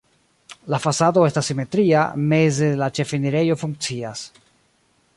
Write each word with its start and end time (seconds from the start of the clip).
La 0.73 0.79
fasado 0.85 1.25
estas 1.31 1.51
simetria, 1.51 2.07
meze 2.33 2.73
la 2.83 2.91
ĉefenirejo 3.01 3.61
funkcias. 3.67 4.29